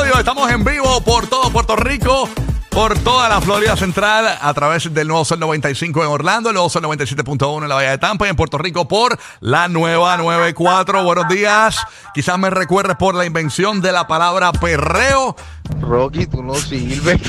Radio. 0.00 0.18
Estamos 0.18 0.50
en 0.50 0.64
vivo 0.64 1.00
por 1.02 1.26
todo 1.26 1.50
Puerto 1.50 1.76
Rico. 1.76 2.28
Por 2.70 2.96
toda 3.00 3.28
la 3.28 3.40
Florida 3.40 3.76
Central 3.76 4.38
a 4.40 4.54
través 4.54 4.94
del 4.94 5.08
nuevo 5.08 5.24
Sol 5.24 5.40
95 5.40 6.04
en 6.04 6.08
Orlando, 6.08 6.50
el 6.50 6.54
nuevo 6.54 6.70
Sol 6.70 6.84
97.1 6.84 7.64
en 7.64 7.68
la 7.68 7.74
Bahía 7.74 7.90
de 7.90 7.98
Tampa 7.98 8.26
y 8.26 8.30
en 8.30 8.36
Puerto 8.36 8.58
Rico 8.58 8.86
por 8.86 9.18
la 9.40 9.66
nueva 9.66 10.16
94. 10.16 11.02
Buenos 11.02 11.28
días. 11.28 11.84
Quizás 12.14 12.38
me 12.38 12.48
recuerdes 12.48 12.96
por 12.96 13.16
la 13.16 13.26
invención 13.26 13.80
de 13.80 13.90
la 13.90 14.06
palabra 14.06 14.52
perreo. 14.52 15.34
Rocky, 15.80 16.26
tú 16.26 16.44
no 16.44 16.54
sirves. 16.54 17.20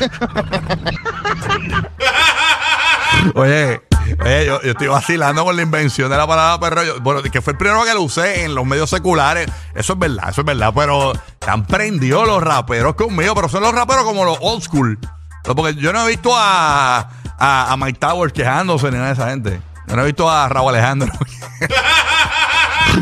Oye, 3.34 3.82
oye, 4.24 4.46
yo, 4.46 4.62
estoy 4.62 4.88
vacilando 4.88 5.44
con 5.44 5.56
la 5.56 5.62
invención 5.62 6.10
de 6.10 6.18
la 6.18 6.28
palabra 6.28 6.60
perreo. 6.60 6.96
Yo- 6.96 7.02
bueno, 7.02 7.22
que 7.24 7.42
fue 7.42 7.54
el 7.54 7.58
primero 7.58 7.84
que 7.84 7.94
lo 7.94 8.02
usé 8.02 8.44
en 8.44 8.56
los 8.56 8.66
medios 8.66 8.90
seculares. 8.90 9.48
Eso 9.76 9.94
es 9.94 10.00
verdad, 10.00 10.30
eso 10.30 10.42
es 10.42 10.46
verdad. 10.46 10.72
Pero 10.76 11.14
han 11.48 11.66
prendido 11.66 12.26
los 12.26 12.42
raperos 12.44 12.96
conmigo, 12.96 13.34
pero 13.36 13.50
son 13.50 13.64
los 13.64 13.74
raperos 13.74 14.04
como 14.04 14.24
los 14.26 14.38
old 14.42 14.62
school. 14.64 15.00
Porque 15.44 15.76
yo 15.76 15.92
no 15.92 16.06
he 16.06 16.10
visto 16.10 16.32
a, 16.36 17.00
a, 17.40 17.72
a 17.72 17.78
Mike 17.78 18.00
Towers 18.00 18.32
quejándose 18.34 18.88
ni 18.92 18.98
nada 18.98 19.08
de 19.08 19.14
esa 19.14 19.30
gente. 19.30 19.62
Yo 19.88 19.96
no 19.96 20.04
he 20.04 20.06
visto 20.06 20.30
a 20.30 20.48
Raúl 20.48 20.70
Alejandro. 20.70 21.12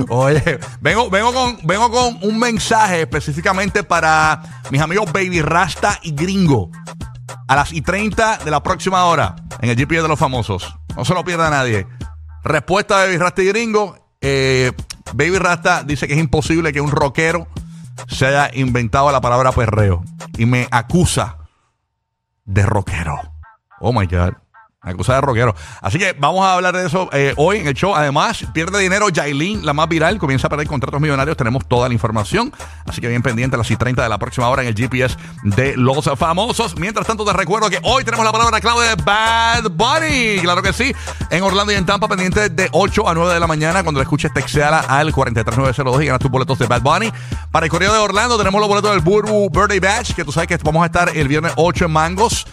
Oye, 0.10 0.60
vengo, 0.82 1.10
vengo, 1.10 1.34
con, 1.34 1.58
vengo 1.64 1.90
con 1.92 2.20
un 2.22 2.40
mensaje 2.40 3.02
específicamente 3.02 3.84
para 3.84 4.42
mis 4.72 4.82
amigos 4.82 5.12
Baby 5.12 5.42
Rasta 5.42 6.00
y 6.04 6.12
Gringo. 6.12 6.70
A 7.48 7.56
las 7.56 7.74
y 7.74 7.82
30 7.82 8.40
de 8.46 8.52
la 8.52 8.62
próxima 8.62 9.06
hora 9.06 9.36
en 9.62 9.70
el 9.70 9.76
GPS 9.76 10.04
de 10.04 10.08
los 10.08 10.20
famosos. 10.20 10.76
No 10.96 11.06
se 11.06 11.14
lo 11.14 11.24
pierda 11.24 11.50
nadie. 11.50 11.88
Respuesta 12.44 13.00
de 13.00 13.08
Baby 13.08 13.18
Rasta 13.18 13.42
y 13.42 13.48
Gringo. 13.48 13.98
Eh, 14.22 14.72
Baby 15.14 15.38
Rasta 15.38 15.84
dice 15.84 16.08
que 16.08 16.14
es 16.14 16.20
imposible 16.20 16.72
que 16.72 16.82
un 16.82 16.92
rockero 16.92 17.48
se 18.08 18.28
haya 18.28 18.52
inventado 18.54 19.12
la 19.12 19.22
palabra 19.22 19.52
perreo. 19.52 20.04
Y 20.38 20.46
me 20.46 20.68
acusa 20.72 21.38
de 22.46 22.66
rockero. 22.66 23.20
Oh 23.80 23.94
my 23.94 24.06
God. 24.06 24.34
Me 24.82 24.92
acusa 24.92 25.16
de 25.16 25.20
rockero. 25.20 25.54
Así 25.82 26.00
que 26.00 26.14
vamos 26.14 26.46
a 26.46 26.54
hablar 26.54 26.74
de 26.74 26.88
eso 26.88 27.10
eh, 27.12 27.34
hoy 27.36 27.58
en 27.58 27.68
el 27.68 27.74
show. 27.74 27.94
Además, 27.94 28.46
pierde 28.54 28.80
dinero 28.80 29.08
Jailin, 29.14 29.66
la 29.66 29.74
más 29.74 29.90
viral. 29.90 30.18
Comienza 30.18 30.48
a 30.48 30.50
perder 30.50 30.68
contratos 30.68 31.02
millonarios. 31.02 31.36
Tenemos 31.36 31.68
toda 31.68 31.90
la 31.90 31.94
información. 31.94 32.54
Así 32.86 33.02
que 33.02 33.10
bien 33.10 33.22
pendiente 33.22 33.56
a 33.56 33.58
las 33.58 33.70
y 33.70 33.76
30 33.76 34.02
de 34.02 34.08
la 34.08 34.18
próxima 34.18 34.48
hora 34.48 34.62
en 34.62 34.70
el 34.70 34.76
GPS 34.76 35.18
de 35.44 35.76
los 35.76 36.10
famosos. 36.18 36.78
Mientras 36.80 37.06
tanto, 37.06 37.26
te 37.26 37.34
recuerdo 37.34 37.70
que 37.70 37.82
hoy 37.84 38.06
tenemos 38.06 38.26
la 38.26 38.32
palabra 38.32 38.62
clave 38.62 38.88
de 38.88 38.96
Bad 39.04 39.70
Bunny. 39.70 40.40
Claro 40.40 40.62
que 40.62 40.72
sí. 40.72 40.96
En 41.30 41.44
Orlando 41.44 41.74
y 41.74 41.76
en 41.76 41.86
Tampa, 41.86 42.08
pendiente 42.08 42.48
de 42.48 42.70
8 42.72 43.10
a 43.10 43.14
9 43.14 43.34
de 43.34 43.40
la 43.42 43.48
mañana. 43.48 43.84
Cuando 43.84 44.00
la 44.00 44.04
escuches, 44.04 44.34
texteala 44.34 44.80
al 44.80 45.12
43902 45.12 46.04
y 46.04 46.06
ganas 46.06 46.22
tus 46.22 46.32
boletos 46.32 46.58
de 46.58 46.68
Bad 46.68 46.84
Bunny. 46.84 47.12
Para 47.52 47.66
el 47.66 47.70
correo 47.70 47.92
de 47.92 48.00
Orlando, 48.00 48.38
tenemos 48.38 48.62
los 48.62 48.70
boletos 48.70 48.92
del 48.92 49.02
Burbu 49.02 49.50
Birthday 49.50 49.80
Batch, 49.82 50.14
que 50.14 50.24
tú 50.24 50.32
sabes 50.32 50.48
que 50.48 50.56
vamos 50.64 50.84
a 50.84 50.86
estar 50.86 51.18
el 51.18 51.28
viernes 51.28 51.52
8 51.58 51.84
en 51.84 51.92
Mangos. 51.92 52.48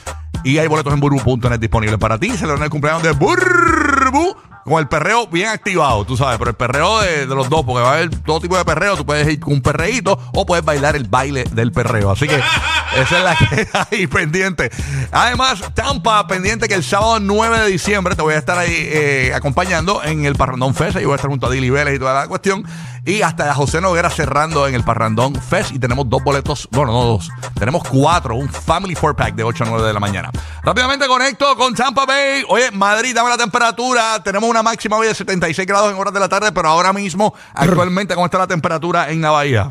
Y 0.46 0.58
hay 0.58 0.68
boletos 0.68 0.94
en 0.94 1.00
burbu.net 1.00 1.58
disponibles 1.58 1.98
para 1.98 2.18
ti. 2.18 2.30
Celebran 2.30 2.62
el 2.62 2.70
cumpleaños 2.70 3.02
de 3.02 3.10
Burbu 3.10 4.36
con 4.64 4.78
el 4.78 4.86
perreo 4.86 5.26
bien 5.26 5.48
activado, 5.48 6.04
tú 6.04 6.16
sabes, 6.16 6.38
pero 6.38 6.50
el 6.50 6.56
perreo 6.56 7.00
de, 7.00 7.26
los 7.26 7.48
dos, 7.48 7.64
porque 7.64 7.82
va 7.82 7.90
a 7.90 7.94
haber 7.94 8.10
todo 8.22 8.40
tipo 8.40 8.56
de 8.56 8.64
perreo. 8.64 8.96
Tú 8.96 9.04
puedes 9.04 9.26
ir 9.26 9.40
con 9.40 9.54
un 9.54 9.60
perreíto 9.60 10.16
o 10.34 10.46
puedes 10.46 10.64
bailar 10.64 10.94
el 10.94 11.08
baile 11.08 11.44
del 11.50 11.72
perreo. 11.72 12.12
Así 12.12 12.28
que 12.28 12.36
esa 12.36 13.18
es 13.18 13.24
la 13.24 13.36
que 13.50 13.68
hay 13.90 14.06
pendiente. 14.06 14.70
Además, 15.10 15.62
Tampa, 15.74 16.24
pendiente 16.28 16.68
que 16.68 16.74
el 16.74 16.84
sábado 16.84 17.18
9 17.18 17.60
de 17.60 17.66
diciembre 17.66 18.14
te 18.14 18.22
voy 18.22 18.34
a 18.34 18.38
estar 18.38 18.56
ahí 18.56 18.72
eh, 18.72 19.32
acompañando 19.34 20.04
en 20.04 20.26
el 20.26 20.36
Parrandón 20.36 20.76
Fest. 20.76 20.96
Ahí 20.96 21.04
voy 21.06 21.14
a 21.14 21.16
estar 21.16 21.28
junto 21.28 21.48
a 21.48 21.50
Dili 21.50 21.70
Vélez 21.70 21.96
y 21.96 21.98
toda 21.98 22.14
la 22.14 22.28
cuestión. 22.28 22.64
Y 23.06 23.22
hasta 23.22 23.54
José 23.54 23.80
Noguera 23.80 24.10
cerrando 24.10 24.66
en 24.66 24.74
el 24.74 24.82
Parrandón 24.82 25.36
Fest. 25.36 25.70
Y 25.72 25.78
tenemos 25.78 26.10
dos 26.10 26.24
boletos, 26.24 26.68
bueno, 26.72 26.92
no 26.92 27.04
dos, 27.04 27.30
tenemos 27.56 27.84
cuatro, 27.88 28.34
un 28.34 28.48
Family 28.48 28.96
Four 28.96 29.14
Pack 29.14 29.36
de 29.36 29.44
8 29.44 29.62
a 29.62 29.66
9 29.68 29.86
de 29.86 29.92
la 29.92 30.00
mañana. 30.00 30.32
Rápidamente 30.64 31.06
conecto 31.06 31.56
con 31.56 31.72
Tampa 31.72 32.04
Bay. 32.04 32.42
Oye, 32.48 32.72
Madrid, 32.72 33.14
dame 33.14 33.30
la 33.30 33.38
temperatura. 33.38 34.20
Tenemos 34.24 34.50
una 34.50 34.64
máxima 34.64 34.96
hoy 34.96 35.06
de 35.06 35.14
76 35.14 35.68
grados 35.68 35.92
en 35.92 35.98
horas 35.98 36.12
de 36.12 36.18
la 36.18 36.28
tarde, 36.28 36.50
pero 36.50 36.68
ahora 36.68 36.92
mismo, 36.92 37.32
actualmente, 37.54 38.14
¿cómo 38.14 38.26
está 38.26 38.38
la 38.38 38.48
temperatura 38.48 39.08
en 39.10 39.22
la 39.22 39.30
bahía? 39.30 39.68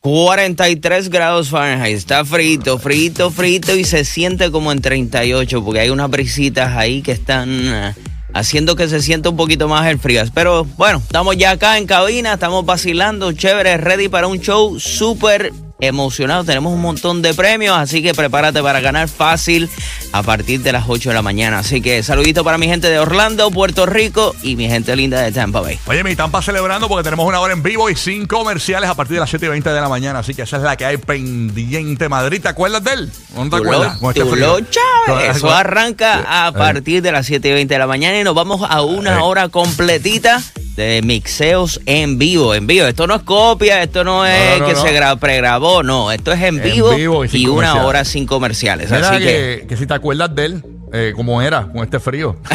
43 0.00 1.10
grados 1.10 1.50
Fahrenheit. 1.50 1.96
Está 1.96 2.24
frito, 2.24 2.78
frito, 2.78 3.30
frito 3.30 3.76
y 3.76 3.84
se 3.84 4.04
siente 4.04 4.50
como 4.50 4.72
en 4.72 4.80
38 4.80 5.62
porque 5.64 5.80
hay 5.80 5.90
unas 5.90 6.10
brisitas 6.10 6.74
ahí 6.76 7.02
que 7.02 7.12
están 7.12 7.48
eh, 7.50 7.94
haciendo 8.34 8.76
que 8.76 8.88
se 8.88 9.00
sienta 9.00 9.30
un 9.30 9.36
poquito 9.36 9.68
más 9.68 9.86
el 9.88 9.98
frío. 9.98 10.22
Pero 10.34 10.64
bueno, 10.76 10.98
estamos 10.98 11.36
ya 11.36 11.52
acá 11.52 11.78
en 11.78 11.86
cabina, 11.86 12.34
estamos 12.34 12.64
vacilando, 12.64 13.32
chévere, 13.32 13.76
ready 13.76 14.08
para 14.08 14.26
un 14.26 14.38
show 14.40 14.78
súper 14.78 15.52
emocionado. 15.80 16.44
Tenemos 16.44 16.72
un 16.72 16.80
montón 16.80 17.22
de 17.22 17.34
premios, 17.34 17.76
así 17.76 18.02
que 18.02 18.14
prepárate 18.14 18.62
para 18.62 18.80
ganar 18.80 19.08
fácil 19.08 19.68
a 20.12 20.22
partir 20.22 20.60
de 20.62 20.72
las 20.72 20.84
8 20.88 21.10
de 21.10 21.14
la 21.14 21.22
mañana. 21.22 21.58
Así 21.60 21.80
que 21.80 22.02
saludito 22.02 22.44
para 22.44 22.58
mi 22.58 22.66
gente 22.66 22.88
de 22.90 22.98
Orlando, 22.98 23.50
Puerto 23.50 23.86
Rico 23.86 24.34
y 24.42 24.56
mi 24.56 24.68
gente 24.68 24.94
linda 24.96 25.20
de 25.22 25.32
Tampa 25.32 25.60
Bay. 25.60 25.78
Oye, 25.86 26.02
mi 26.04 26.16
Tampa 26.16 26.42
celebrando 26.42 26.88
porque 26.88 27.04
tenemos 27.04 27.26
una 27.26 27.40
hora 27.40 27.52
en 27.52 27.62
vivo 27.62 27.90
y 27.90 27.96
sin 27.96 28.26
comerciales 28.26 28.88
a 28.90 28.94
partir 28.94 29.14
de 29.14 29.20
las 29.20 29.30
7 29.30 29.46
y 29.46 29.48
20 29.48 29.70
de 29.70 29.80
la 29.80 29.88
mañana. 29.88 30.18
Así 30.20 30.34
que 30.34 30.42
esa 30.42 30.56
es 30.56 30.62
la 30.62 30.76
que 30.76 30.84
hay 30.84 30.96
pendiente. 30.96 32.08
Madrid, 32.08 32.40
¿te 32.42 32.48
acuerdas 32.48 32.82
de 32.84 32.92
él? 32.92 33.12
¿No 33.36 33.48
te 33.48 33.56
acuerdas? 33.56 33.96
Este 34.02 34.20
tú 34.20 34.30
frío. 34.30 34.46
lo 34.58 34.60
Chávez. 34.60 35.36
Eso 35.36 35.46
Con- 35.46 35.56
arranca 35.56 36.46
a 36.46 36.52
partir 36.52 37.02
de 37.02 37.12
las 37.12 37.26
7 37.26 37.48
y 37.48 37.52
20 37.52 37.74
de 37.74 37.78
la 37.78 37.86
mañana 37.86 38.18
y 38.18 38.24
nos 38.24 38.34
vamos 38.34 38.60
a 38.68 38.82
una 38.82 39.22
hora 39.24 39.48
completita 39.48 40.42
de 40.80 41.02
mixeos 41.02 41.80
en 41.86 42.18
vivo. 42.18 42.54
En 42.54 42.66
vivo. 42.66 42.86
Esto 42.86 43.06
no 43.06 43.14
es 43.16 43.22
copia, 43.22 43.82
esto 43.82 44.02
no 44.04 44.24
es 44.26 44.58
no, 44.58 44.66
que 44.66 44.72
no. 44.74 44.82
se 44.82 44.98
gra- 44.98 45.18
pregrabó, 45.18 45.82
no. 45.82 46.10
Esto 46.12 46.32
es 46.32 46.40
en 46.42 46.58
En 46.58 46.62
vivo, 46.62 46.90
vivo 46.94 47.24
y 47.24 47.46
una 47.46 47.84
hora 47.84 48.04
sin 48.04 48.26
comerciales. 48.26 48.90
Mira 48.90 49.08
Así 49.10 49.18
que, 49.18 49.58
que. 49.60 49.66
que 49.68 49.76
si 49.76 49.86
te 49.86 49.94
acuerdas 49.94 50.34
de 50.34 50.44
él, 50.46 50.64
eh, 50.92 51.12
como 51.14 51.40
era 51.42 51.66
con 51.66 51.82
este 51.84 52.00
frío. 52.00 52.36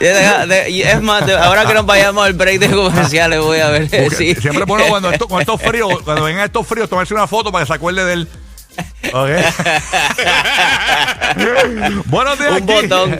Es 0.00 1.02
más, 1.02 1.28
ahora 1.28 1.66
que 1.66 1.74
nos 1.74 1.84
vayamos 1.84 2.24
al 2.24 2.32
break 2.32 2.60
de 2.60 2.68
comerciales, 2.70 3.40
voy 3.40 3.58
a 3.58 3.68
ver. 3.68 3.88
Sí. 4.10 4.34
Siempre 4.36 4.64
bueno 4.64 4.84
cuando 4.88 5.10
esto, 5.10 5.26
con 5.26 5.40
estos 5.40 5.60
fríos, 5.60 6.02
cuando 6.04 6.22
vengan 6.24 6.44
estos 6.44 6.66
fríos, 6.66 6.88
tomarse 6.88 7.14
una 7.14 7.26
foto 7.26 7.50
para 7.50 7.64
que 7.64 7.68
se 7.68 7.74
acuerde 7.74 8.04
de 8.04 8.12
él. 8.12 8.28
Buenos 12.06 12.38
días, 12.38 12.60
Un 12.60 12.66
botón. 12.66 13.10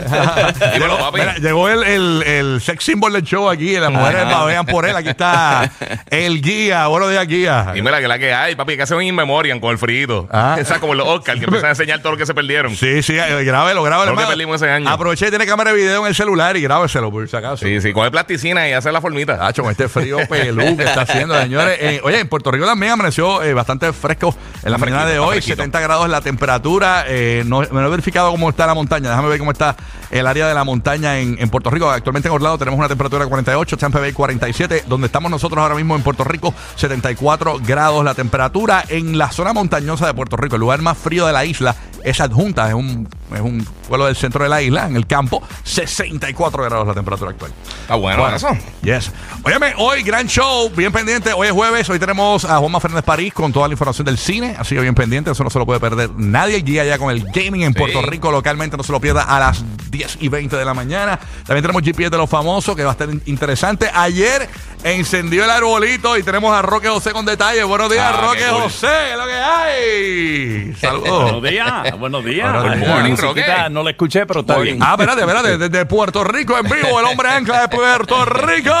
Llegó 1.41 1.69
el, 1.69 1.83
el, 1.83 2.23
el 2.23 2.61
sex 2.61 2.83
symbol 2.83 3.13
del 3.13 3.23
show 3.23 3.49
aquí. 3.49 3.77
Las 3.77 3.91
mujeres 3.91 4.27
la 4.27 4.63
por 4.63 4.85
él. 4.85 4.95
Aquí 4.95 5.09
está 5.09 5.71
el 6.09 6.41
guía. 6.41 6.87
Buenos 6.87 7.09
días, 7.09 7.27
guía. 7.27 7.71
Dímela 7.73 8.01
que 8.01 8.07
la 8.07 8.19
que 8.19 8.33
hay, 8.33 8.55
papi. 8.55 8.75
Que 8.75 8.83
hacen 8.83 8.97
un 8.97 9.03
in 9.03 9.15
memoriam 9.15 9.59
con 9.59 9.71
el 9.71 9.77
frío. 9.77 10.27
Ah. 10.31 10.57
Esa 10.59 10.79
como 10.79 10.95
los 10.95 11.07
Oscar 11.07 11.37
que 11.37 11.45
empiezan 11.45 11.67
a 11.67 11.71
enseñar 11.71 11.99
todo 11.99 12.13
lo 12.13 12.17
que 12.17 12.25
se 12.25 12.33
perdieron. 12.33 12.75
Sí, 12.75 13.01
sí. 13.01 13.17
Eh, 13.17 13.43
grábelo, 13.43 13.83
grábelo. 13.83 14.13
Lo 14.13 14.17
que 14.17 14.27
perdimos. 14.27 14.61
Aproveché 14.61 15.27
y 15.27 15.29
tiene 15.29 15.45
cámara 15.45 15.71
de 15.71 15.77
video 15.77 16.01
en 16.01 16.07
el 16.07 16.15
celular 16.15 16.57
y 16.57 16.61
grábeselo 16.61 17.11
por 17.11 17.27
si 17.27 17.35
acaso. 17.35 17.65
Sí, 17.65 17.81
sí. 17.81 17.93
Coge 17.93 18.11
plasticina 18.11 18.67
y 18.67 18.73
hace 18.73 18.91
la 18.91 19.01
formita. 19.01 19.47
Hacho, 19.47 19.61
con 19.61 19.71
este 19.71 19.87
frío 19.87 20.17
pelú 20.27 20.75
que 20.75 20.83
está 20.83 21.01
haciendo, 21.01 21.39
señores. 21.41 21.77
Eh, 21.79 22.01
oye, 22.03 22.19
en 22.19 22.27
Puerto 22.27 22.51
Rico 22.51 22.65
también 22.65 22.91
amaneció 22.91 23.41
eh, 23.43 23.53
bastante 23.53 23.93
fresco 23.93 24.35
en 24.63 24.71
la 24.71 24.77
mañana 24.77 25.05
de 25.05 25.19
hoy. 25.19 25.41
40 25.69 25.79
grados 25.81 26.09
la 26.09 26.21
temperatura. 26.21 27.05
Eh, 27.07 27.43
no, 27.45 27.61
no, 27.61 27.85
he 27.85 27.89
verificado 27.89 28.31
cómo 28.31 28.49
está 28.49 28.65
la 28.65 28.73
montaña. 28.73 29.09
Déjame 29.09 29.29
ver 29.29 29.39
cómo 29.39 29.51
está 29.51 29.75
el 30.09 30.25
área 30.25 30.47
de 30.47 30.53
la 30.55 30.63
montaña 30.63 31.19
en, 31.19 31.49
Puerto 31.49 31.69
Rico. 31.69 31.89
Actualmente 31.89 32.27
en 32.27 32.33
Orlando 32.33 32.57
tenemos 32.57 32.77
una 32.79 32.87
temperatura 32.87 33.25
de 33.25 33.29
48, 33.29 33.77
Tampa 33.77 33.99
Bay 33.99 34.11
47. 34.11 34.85
Donde 34.87 35.07
estamos 35.07 35.29
nosotros 35.29 35.61
ahora 35.61 35.75
mismo 35.75 35.95
en 35.95 36.01
Puerto 36.01 36.23
Rico, 36.23 36.53
74 36.75 37.59
grados 37.59 38.03
la 38.03 38.15
temperatura. 38.15 38.83
En 38.87 39.17
la 39.17 39.31
zona 39.31 39.53
montañosa 39.53 40.07
de 40.07 40.13
Puerto 40.13 40.37
Rico, 40.37 40.55
el 40.55 40.61
lugar 40.61 40.81
más 40.81 40.97
frío 40.97 41.27
de 41.27 41.33
la 41.33 41.45
isla, 41.45 41.75
es 42.03 42.19
adjunta, 42.21 42.67
es 42.67 42.73
un, 42.73 43.07
es 43.33 43.41
un 43.41 43.65
pueblo 43.87 44.05
del 44.05 44.15
centro 44.15 44.43
de 44.43 44.49
la 44.49 44.61
isla, 44.61 44.87
en 44.87 44.95
el 44.95 45.05
campo. 45.07 45.41
64 45.63 46.63
grados 46.63 46.87
la 46.87 46.93
temperatura 46.93 47.31
actual. 47.31 47.51
Está 47.81 47.95
bueno, 47.95 48.21
Bueno, 48.21 48.35
eso. 48.35 48.49
Yes. 48.81 49.11
Óyeme, 49.43 49.73
hoy 49.77 50.03
gran 50.03 50.27
show, 50.27 50.69
bien 50.75 50.91
pendiente. 50.91 51.33
Hoy 51.33 51.47
es 51.47 51.53
jueves, 51.53 51.89
hoy 51.89 51.99
tenemos 51.99 52.45
a 52.45 52.57
Juanma 52.57 52.79
Fernández 52.79 53.05
París 53.05 53.33
con 53.33 53.51
toda 53.53 53.67
la 53.67 53.73
información 53.73 54.05
del 54.05 54.17
cine, 54.17 54.55
así 54.57 54.75
que 54.75 54.81
bien 54.81 54.95
pendiente, 54.95 55.31
eso 55.31 55.43
no 55.43 55.49
se 55.49 55.59
lo 55.59 55.65
puede 55.65 55.79
perder 55.79 56.09
nadie. 56.15 56.59
Guía 56.61 56.83
ya 56.85 56.97
con 56.97 57.11
el 57.11 57.23
gaming 57.33 57.61
en 57.63 57.73
Sí. 57.73 57.79
Puerto 57.79 58.01
Rico 58.01 58.31
localmente, 58.31 58.75
no 58.77 58.83
se 58.83 58.91
lo 58.91 58.99
pierda 58.99 59.23
a 59.23 59.39
las 59.39 59.63
10 59.91 60.17
y 60.21 60.27
20 60.29 60.55
de 60.57 60.65
la 60.65 60.73
mañana. 60.73 61.19
También 61.45 61.61
tenemos 61.63 61.81
GPS 61.81 62.09
de 62.09 62.17
los 62.17 62.29
famosos, 62.29 62.75
que 62.75 62.83
va 62.83 62.89
a 62.89 62.93
estar 62.93 63.09
in- 63.09 63.21
interesante. 63.25 63.89
Ayer 63.93 64.47
encendió 64.83 65.43
el 65.43 65.49
arbolito 65.49 66.17
y 66.17 66.23
tenemos 66.23 66.55
a 66.55 66.61
Roque 66.61 66.87
José 66.87 67.11
con 67.11 67.25
detalles. 67.25 67.65
Buenos 67.65 67.89
días, 67.91 68.13
Ah, 68.15 68.21
Roque. 68.21 68.45
José, 68.49 68.87
¿qué 68.87 69.11
es 69.11 69.17
lo 69.17 69.25
que 69.25 69.33
hay? 69.33 70.73
Saludos. 70.79 71.23
Buenos 71.33 71.43
días, 71.43 71.97
buenos 71.99 72.25
días. 72.25 72.53
Morning, 72.87 73.11
musiquita 73.11 73.57
Roque. 73.57 73.69
No 73.71 73.83
la 73.83 73.89
escuché, 73.91 74.25
pero 74.25 74.39
está 74.41 74.57
bien. 74.59 74.79
Ah, 74.81 74.91
espérate, 74.97 75.21
espérate, 75.21 75.57
desde 75.57 75.85
Puerto 75.85 76.23
Rico 76.23 76.57
en 76.57 76.63
vivo, 76.63 76.99
el 76.99 77.05
hombre 77.05 77.29
ancla 77.29 77.61
de 77.61 77.67
Puerto 77.69 78.25
Rico. 78.25 78.73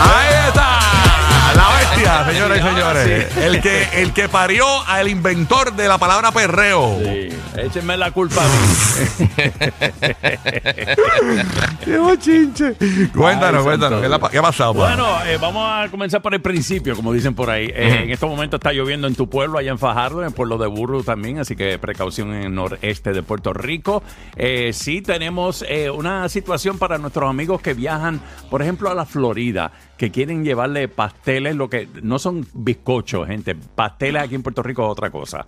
Ahí 0.00 0.48
está. 0.48 0.78
Bestia, 2.04 2.24
señores 2.32 2.58
y 2.58 2.62
señores. 2.68 3.36
El 3.38 3.60
que, 3.62 4.02
el 4.02 4.12
que 4.12 4.28
parió 4.28 4.66
al 4.86 5.08
inventor 5.08 5.72
de 5.74 5.88
la 5.88 5.96
palabra 5.98 6.32
perreo. 6.32 6.98
Sí, 7.02 7.28
échenme 7.56 7.96
la 7.96 8.10
culpa 8.10 8.42
a 8.42 8.48
mí. 8.48 8.54
Qué 11.84 11.98
bochinche. 11.98 12.74
Cuéntanos, 13.14 13.60
Ay, 13.60 13.64
cuéntanos. 13.64 14.02
¿Qué, 14.02 14.08
la 14.08 14.18
pa- 14.18 14.30
qué 14.30 14.38
ha 14.38 14.42
pasado? 14.42 14.74
pa? 14.74 14.88
Bueno, 14.88 15.06
eh, 15.26 15.38
vamos 15.40 15.64
a 15.66 15.88
comenzar 15.90 16.22
por 16.22 16.34
el 16.34 16.40
principio, 16.40 16.94
como 16.96 17.12
dicen 17.12 17.34
por 17.34 17.50
ahí. 17.50 17.66
Eh, 17.66 18.00
En 18.04 18.10
estos 18.10 18.28
momentos 18.28 18.58
está 18.58 18.72
lloviendo 18.72 19.06
en 19.06 19.14
tu 19.14 19.28
pueblo, 19.28 19.58
allá 19.58 19.70
en 19.70 19.78
Fajardo, 19.78 20.20
en 20.20 20.28
el 20.28 20.34
pueblo 20.34 20.58
de 20.58 20.66
Burro 20.66 21.02
también, 21.02 21.38
así 21.38 21.56
que 21.56 21.78
precaución 21.78 22.32
en 22.34 22.44
el 22.44 22.54
noreste 22.54 23.12
de 23.12 23.22
Puerto 23.22 23.52
Rico. 23.52 24.02
Eh, 24.36 24.70
sí 24.72 25.00
tenemos 25.02 25.64
una 25.94 26.28
situación 26.28 26.78
para 26.78 26.98
nuestros 26.98 27.28
amigos 27.28 27.60
que 27.60 27.74
viajan, 27.74 28.20
por 28.50 28.62
ejemplo, 28.62 28.90
a 28.90 28.94
la 28.94 29.04
Florida, 29.06 29.72
que 30.04 30.10
quieren 30.10 30.44
llevarle 30.44 30.86
pasteles, 30.86 31.56
lo 31.56 31.70
que 31.70 31.88
no 32.02 32.18
son 32.18 32.46
bizcochos, 32.52 33.26
gente. 33.26 33.54
Pasteles 33.54 34.22
aquí 34.22 34.34
en 34.34 34.42
Puerto 34.42 34.62
Rico 34.62 34.84
es 34.84 34.90
otra 34.90 35.08
cosa. 35.08 35.46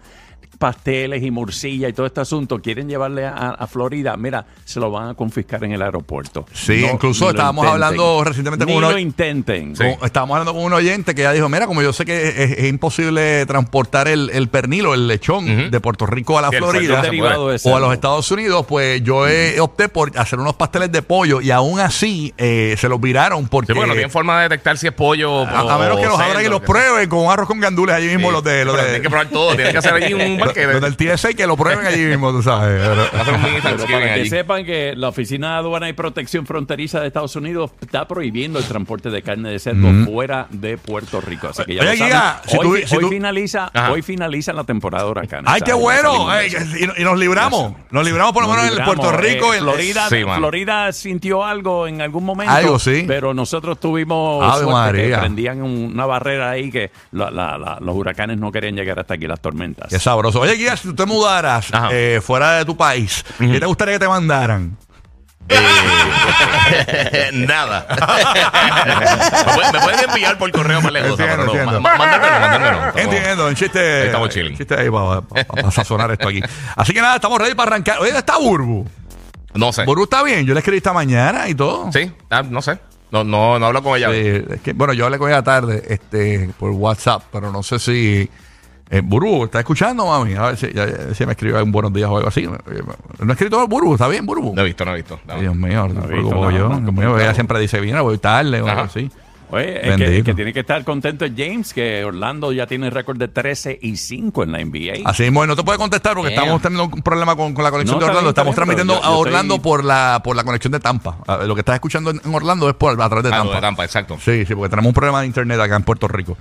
Pasteles 0.58 1.22
y 1.22 1.30
morcilla 1.30 1.88
y 1.88 1.92
todo 1.92 2.06
este 2.06 2.20
asunto, 2.22 2.60
quieren 2.62 2.88
llevarle 2.88 3.26
a, 3.26 3.50
a 3.50 3.66
Florida, 3.66 4.16
mira, 4.16 4.46
se 4.64 4.80
lo 4.80 4.90
van 4.90 5.10
a 5.10 5.14
confiscar 5.14 5.62
en 5.64 5.72
el 5.72 5.82
aeropuerto. 5.82 6.46
Sí, 6.54 6.80
No, 6.86 6.92
incluso 6.94 7.28
estábamos 7.28 7.64
intenten. 7.66 7.84
hablando 7.84 8.24
recientemente 8.24 8.64
con 8.64 8.72
Ni 8.72 8.78
uno- 8.78 8.90
lo 8.92 8.98
intenten. 8.98 9.74
Con- 9.76 9.86
estábamos 10.06 10.34
hablando 10.36 10.54
con 10.54 10.64
un 10.64 10.72
oyente 10.72 11.14
que 11.14 11.22
ya 11.22 11.32
dijo, 11.32 11.48
mira, 11.50 11.66
como 11.66 11.82
yo 11.82 11.92
sé 11.92 12.06
que 12.06 12.28
es, 12.28 12.58
es 12.58 12.64
imposible 12.68 13.44
transportar 13.46 14.08
el, 14.08 14.30
el 14.32 14.48
pernil 14.48 14.86
o 14.86 14.94
el 14.94 15.06
lechón 15.08 15.70
de 15.70 15.80
Puerto 15.80 16.06
Rico 16.06 16.38
a 16.38 16.42
la 16.42 16.50
Sí, 16.50 16.56
Florida 16.56 17.02
o 17.64 17.76
a 17.76 17.80
los 17.80 17.92
Estados 17.92 18.30
Unidos, 18.30 18.64
pues 18.66 19.02
yo 19.02 19.28
eh, 19.28 19.60
opté 19.60 19.88
por 19.90 20.18
hacer 20.18 20.38
unos 20.38 20.54
pasteles 20.54 20.90
de 20.90 21.02
pollo 21.02 21.40
y 21.42 21.50
aún 21.50 21.80
así 21.80 22.32
eh, 22.38 22.76
se 22.78 22.88
los 22.88 22.98
viraron 23.00 23.46
porque... 23.48 23.72
Sí, 23.72 23.76
bueno, 23.78 23.88
no 23.88 23.94
tienen 23.94 24.10
forma 24.10 24.38
de 24.38 24.48
detectar 24.48 24.78
si 24.78 24.86
es 24.86 24.92
pollo 24.94 25.32
o 25.32 25.46
a, 25.46 25.74
a 25.74 25.78
menos 25.78 25.98
que 25.98 26.06
los 26.06 26.18
abran 26.18 26.44
y 26.44 26.48
los 26.48 26.62
prueben 26.62 27.08
con 27.10 27.30
arroz 27.30 27.46
con 27.46 27.60
gandules 27.60 27.94
allí 27.94 28.06
mismo, 28.08 28.30
los 28.30 28.42
de... 28.42 28.64
Los 28.64 28.76
de 28.76 28.82
Tienen 28.84 29.02
que 29.02 29.10
probar 29.10 29.28
todo. 29.28 29.54
Tienen 29.54 29.72
que 29.72 29.78
hacer 29.78 29.92
allí 29.94 30.14
un 30.14 30.35
los, 30.38 30.46
banquete. 30.48 30.72
los 30.80 30.80
del 30.82 30.96
TSA 31.16 31.34
que 31.34 31.46
lo 31.46 31.56
prueben 31.56 31.86
allí 31.86 32.04
mismo, 32.04 32.30
tú 32.32 32.42
sabes. 32.42 32.80
Un 32.88 33.62
Pero 33.62 33.76
para 33.86 33.86
que 34.04 34.10
allí. 34.12 34.28
sepan 34.28 34.64
que 34.64 34.94
la 34.96 35.08
Oficina 35.08 35.52
de 35.52 35.56
Aduana 35.58 35.88
y 35.88 35.92
Protección 35.92 36.46
Fronteriza 36.46 37.00
de 37.00 37.06
Estados 37.08 37.36
Unidos 37.36 37.70
está 37.80 38.06
prohibiendo 38.08 38.58
el 38.58 38.64
transporte 38.64 39.10
de 39.10 39.22
carne 39.22 39.50
de 39.50 39.58
cerdo 39.58 39.88
fuera 40.04 40.46
de 40.50 40.78
Puerto 40.78 41.20
Rico. 41.20 41.48
Así 41.48 41.64
que 41.64 41.74
ya 41.74 41.82
Oye, 41.82 41.90
lo 41.90 41.96
saben. 41.96 42.06
Giga, 42.12 42.42
si 42.46 42.56
hoy, 42.56 42.62
tú- 42.66 42.72
fi- 42.74 42.86
si 42.86 42.96
hoy 42.96 43.02
tú- 43.02 43.08
finaliza, 43.10 43.70
Ajá. 43.72 43.92
hoy 43.92 44.02
finaliza 44.02 44.52
la 44.52 44.64
temporada 44.64 45.04
de 45.04 45.10
huracanes. 45.10 45.50
¡Ay, 45.52 45.60
qué 45.64 45.72
bueno! 45.72 46.26
Y, 46.42 47.00
y 47.00 47.04
nos 47.04 47.18
libramos. 47.18 47.72
Nos 47.90 48.04
libramos 48.04 48.32
por 48.32 48.42
lo 48.44 48.48
Nos 48.54 48.62
menos 48.62 48.78
en. 48.78 48.84
Puerto 48.84 49.12
Rico. 49.12 49.52
Eh, 49.54 49.58
el- 49.58 49.62
Florida, 49.64 50.08
Sí. 50.08 50.22
Florida 50.36 50.92
sintió 50.92 51.44
algo 51.44 51.86
en 51.86 52.00
algún 52.00 52.24
momento. 52.24 52.52
Algo, 52.52 52.78
sí. 52.78 53.04
Pero 53.06 53.34
nosotros 53.34 53.78
tuvimos 53.80 54.42
Ave 54.42 54.64
suerte 54.64 54.68
que 54.98 55.02
María. 55.02 55.20
prendían 55.20 55.62
un- 55.62 55.90
una 55.94 56.06
barrera 56.06 56.50
ahí 56.50 56.70
que 56.70 56.90
la- 57.12 57.30
la- 57.30 57.58
la- 57.58 57.78
los 57.80 57.94
huracanes 57.96 58.38
no 58.38 58.50
querían 58.52 58.74
llegar 58.76 58.98
hasta 58.98 59.14
aquí, 59.14 59.26
las 59.26 59.40
tormentas. 59.40 59.88
Qué 59.90 59.98
sabroso. 59.98 60.25
Oye, 60.34 60.54
Guía, 60.54 60.76
si 60.76 60.88
tú 60.88 60.94
te 60.94 61.06
mudaras 61.06 61.72
Ajá. 61.72 61.88
eh, 61.92 62.20
fuera 62.22 62.52
de 62.58 62.64
tu 62.64 62.76
país, 62.76 63.24
¿qué 63.38 63.60
te 63.60 63.66
gustaría 63.66 63.94
que 63.94 64.00
te 64.00 64.08
mandaran? 64.08 64.76
Nada. 67.32 67.86
me, 67.88 69.52
pueden, 69.54 69.72
me 69.72 69.80
pueden 69.80 70.10
enviar 70.10 70.38
por 70.38 70.50
correo 70.50 70.80
más 70.80 70.92
lejos. 70.92 71.10
Entiendo, 71.10 71.36
pero 71.36 71.44
no, 71.46 71.52
entiendo. 71.52 71.80
ma- 71.80 71.96
Mándamelo, 71.96 72.40
mándamelo. 72.40 72.98
Entiendo, 72.98 73.46
un 73.46 73.54
chiste. 73.54 74.06
Estamos 74.06 74.28
chilling. 74.30 74.52
un 74.52 74.58
chiste 74.58 74.74
ahí 74.74 74.88
para, 74.90 75.70
sazonar 75.70 76.10
esto 76.10 76.28
aquí. 76.28 76.40
Así 76.74 76.92
que 76.92 77.00
nada, 77.00 77.16
estamos 77.16 77.38
ready 77.38 77.54
para 77.54 77.70
arrancar. 77.70 77.98
Oye, 78.00 78.16
está 78.16 78.38
Burbu. 78.38 78.86
No 79.54 79.72
sé. 79.72 79.84
Burbu 79.84 80.04
está 80.04 80.22
bien. 80.22 80.44
Yo 80.46 80.52
le 80.54 80.60
escribí 80.60 80.78
esta 80.78 80.92
mañana 80.92 81.48
y 81.48 81.54
todo. 81.54 81.90
Sí, 81.92 82.10
ah, 82.30 82.42
no 82.42 82.60
sé. 82.62 82.78
No, 83.10 83.22
no, 83.22 83.58
no 83.58 83.66
hablo 83.66 83.82
con 83.82 83.96
ella. 83.96 84.10
Sí, 84.10 84.42
es 84.50 84.60
que, 84.62 84.72
bueno, 84.72 84.92
yo 84.92 85.04
hablé 85.06 85.18
con 85.18 85.30
ella 85.30 85.42
tarde 85.42 85.82
este, 85.88 86.50
por 86.58 86.70
WhatsApp, 86.72 87.22
pero 87.32 87.52
no 87.52 87.62
sé 87.62 87.78
si. 87.78 88.28
Eh, 88.88 89.00
Burbu, 89.02 89.44
¿está 89.46 89.58
escuchando, 89.58 90.06
mami? 90.06 90.34
A 90.34 90.42
ver 90.46 90.56
si, 90.56 90.72
ya- 90.72 90.86
ya- 90.86 91.12
si 91.14 91.26
me 91.26 91.32
escribe 91.32 91.60
un 91.60 91.72
buenos 91.72 91.92
días 91.92 92.08
o 92.08 92.16
algo 92.18 92.28
así. 92.28 92.42
No 92.46 92.56
ha 93.28 93.32
escrito 93.32 93.66
Burbu, 93.66 93.94
¿está 93.94 94.06
bien, 94.06 94.24
Burbu? 94.24 94.54
No 94.54 94.62
he 94.62 94.64
visto, 94.64 94.84
no 94.84 94.92
he 94.92 94.96
visto. 94.96 95.18
No. 95.26 95.40
Dios 95.40 95.56
mío, 95.56 95.88
no, 95.88 96.02
visto 96.02 96.50
yo. 96.52 96.68
no, 96.68 96.80
Dios 96.80 96.92
mío, 96.94 97.18
ella 97.18 97.34
siempre 97.34 97.58
dice, 97.58 97.80
viene, 97.80 98.00
voy 98.00 98.18
tarde 98.18 98.60
o 98.62 98.68
algo 98.68 98.82
así. 98.82 99.10
Oye, 99.48 99.78
el 99.88 99.96
que, 99.96 100.16
el 100.30 100.36
tiene 100.36 100.52
que 100.52 100.58
estar 100.60 100.82
contento 100.82 101.24
es 101.24 101.32
James, 101.36 101.72
que 101.72 102.04
Orlando 102.04 102.52
ya 102.52 102.66
tiene 102.66 102.90
récord 102.90 103.16
de 103.16 103.28
13 103.28 103.78
y 103.80 103.96
5 103.96 104.42
en 104.42 104.50
la 104.52 104.58
NBA. 104.58 105.08
Así 105.08 105.22
mismo, 105.22 105.46
no 105.46 105.54
te 105.54 105.62
puede 105.62 105.78
contestar 105.78 106.14
porque 106.14 106.34
estamos 106.34 106.60
teniendo 106.60 106.84
un 106.92 107.02
problema 107.02 107.36
con, 107.36 107.54
con 107.54 107.62
la 107.62 107.70
conexión 107.70 107.94
No, 108.00 108.04
de 108.06 108.10
Orlando. 108.10 108.22
bien, 108.22 108.30
estamos 108.30 108.48
bien, 108.50 108.56
transmitiendo 108.56 108.94
yo- 108.94 109.04
a 109.04 109.10
Orlando 109.16 109.54
estoy- 109.54 109.62
por 109.70 109.84
la 109.84 110.20
por 110.24 110.34
la 110.34 110.42
conexión 110.42 110.72
de 110.72 110.80
Tampa. 110.80 111.18
Ah, 111.28 111.38
Lo 111.46 111.54
que 111.54 111.60
estás 111.60 111.74
escuchando 111.76 112.10
en, 112.10 112.20
Orlando 112.34 112.68
es 112.68 112.74
por, 112.74 113.00
a 113.00 113.08
través 113.08 113.22
de 113.22 113.28
Ah, 113.30 113.38
Tampa. 113.38 113.44
lo 113.46 113.54
de 113.54 113.60
Tampa, 113.60 113.84
exacto. 113.84 114.16
Sí, 114.20 114.44
sí, 114.46 114.54
porque 114.56 114.68
tenemos 114.70 114.88
un 114.90 114.94
problema 114.94 115.20
de 115.20 115.26
internet 115.28 115.60
acá 115.60 115.76
en 115.76 115.82
Puerto 115.84 116.08
Rico. 116.08 116.36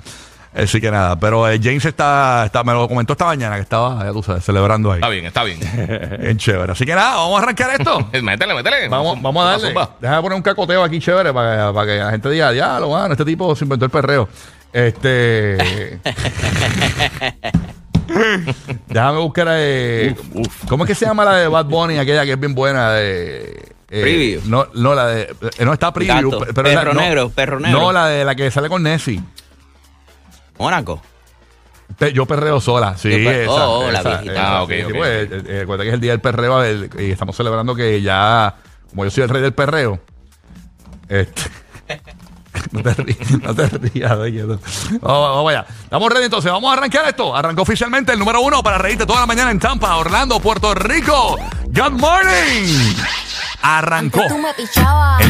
Así 0.56 0.80
que 0.80 0.90
nada, 0.90 1.20
pero 1.20 1.50
eh, 1.50 1.60
James 1.62 1.84
está, 1.84 2.44
está, 2.46 2.64
me 2.64 2.72
lo 2.72 2.88
comentó 2.88 3.12
esta 3.14 3.26
mañana 3.26 3.56
que 3.56 3.62
estaba, 3.64 4.06
ya 4.06 4.12
tú 4.14 4.24
sabes, 4.24 4.44
celebrando 4.46 4.90
ahí. 4.92 5.00
Está 5.00 5.10
bien, 5.10 5.26
está 5.26 5.44
bien. 5.44 5.60
Bien 6.22 6.38
chévere. 6.38 6.72
Así 6.72 6.86
que 6.86 6.96
nada, 6.96 7.16
vamos 7.18 7.40
a 7.40 7.44
arrancar 7.44 7.72
esto. 7.78 8.08
métele, 8.24 8.54
métele. 8.54 8.88
Vamos, 8.88 9.22
vamos 9.22 9.46
a 9.46 9.50
darle. 9.50 9.74
Déjame 10.00 10.22
poner 10.22 10.36
un 10.38 10.42
cacoteo 10.42 10.82
aquí 10.84 11.00
chévere 11.00 11.34
para, 11.34 11.74
para 11.74 11.86
que 11.92 11.98
la 12.00 12.12
gente 12.12 12.30
diga, 12.30 12.54
ya, 12.54 12.80
lo 12.80 12.88
bueno, 12.88 13.12
este 13.12 13.26
tipo 13.26 13.54
se 13.56 13.66
inventó 13.66 13.84
el 13.86 13.92
perreo. 13.92 14.30
Este. 14.72 16.00
Déjame 18.88 19.20
buscar 19.20 19.48
eh, 19.52 20.16
¿Cómo 20.70 20.84
es 20.84 20.88
que 20.88 20.96
se 20.96 21.06
llama 21.06 21.26
la 21.26 21.36
de 21.38 21.48
Bad 21.48 21.66
Bunny, 21.66 21.98
aquella 21.98 22.24
que 22.26 22.34
es 22.34 22.40
bien 22.40 22.54
buena 22.56 22.92
de. 22.92 23.74
eh, 23.90 24.02
Preview. 24.02 24.42
No, 24.46 24.68
no, 24.74 24.94
la 24.96 25.08
de. 25.08 25.22
eh, 25.58 25.66
no 25.66 25.74
está 25.74 25.92
preview. 25.92 26.30
Gato. 26.32 26.46
la- 26.46 26.54
Perro 26.54 26.94
no, 26.94 27.02
negro, 27.02 27.30
perro 27.30 27.60
negro. 27.60 27.80
No, 27.80 27.92
la 27.92 28.08
de 28.08 28.24
la 28.26 28.36
que 28.36 28.50
sale 28.52 28.70
con 28.70 28.84
Nessie. 28.84 29.22
Mónaco. 30.58 31.02
Yo 32.14 32.26
perreo 32.26 32.60
sola, 32.60 32.98
sí. 32.98 33.10
Yo 33.12 33.18
per- 33.30 33.42
esa, 33.42 33.52
oh, 33.68 33.86
oh, 33.86 33.92
la 33.92 34.00
esa, 34.00 34.10
viejita. 34.10 34.34
esa, 34.34 34.58
Ah, 34.58 34.64
ok, 34.64 34.70
sí, 34.72 34.94
pues, 34.94 35.12
eh, 35.32 35.44
eh, 35.48 35.66
que 35.68 35.88
es 35.88 35.94
el 35.94 36.00
día 36.02 36.12
del 36.12 36.22
perreo 36.22 36.64
el- 36.64 36.90
y 37.00 37.12
estamos 37.12 37.36
celebrando 37.38 37.76
que 37.76 38.02
ya, 38.02 38.56
como 38.90 39.04
yo 39.06 39.12
soy 39.12 39.24
el 39.24 39.30
rey 39.30 39.42
del 39.44 39.54
perreo, 39.54 40.00
este, 41.08 41.44
no 42.72 42.82
te 42.82 42.94
rías, 42.96 43.32
no 43.42 43.54
te 43.54 43.68
rías, 43.68 44.18
quieto. 44.18 44.60
Vamos, 45.02 45.30
vamos 45.36 45.50
allá. 45.52 45.66
Estamos 45.84 46.12
ready 46.12 46.26
entonces, 46.26 46.52
vamos 46.52 46.72
a 46.72 46.74
arrancar 46.78 47.08
esto. 47.08 47.36
Arrancó 47.36 47.62
oficialmente 47.62 48.12
el 48.14 48.20
número 48.20 48.42
uno 48.42 48.64
para 48.64 48.78
reírte 48.80 49.06
toda 49.06 49.20
la 49.20 49.26
mañana 49.28 49.52
en 49.52 49.60
Tampa, 49.60 49.96
Orlando, 49.98 50.40
Puerto 50.40 50.74
Rico. 50.74 51.38
Good 51.68 51.92
morning. 51.92 52.96
Arrancó 53.62 54.22
tú 54.28 54.38
me 54.38 54.54
pichabas. 54.54 55.20
el 55.20 55.24